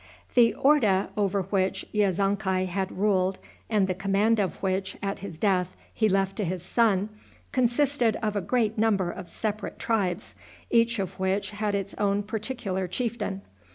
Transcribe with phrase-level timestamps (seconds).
[0.33, 3.37] The orda over which Yezonkai had ruled,
[3.69, 7.09] and the command of which, at his death, he left to his son,
[7.51, 10.33] consisted of a great number of separate tribes,
[10.71, 13.43] each of which had its own particular chieftain.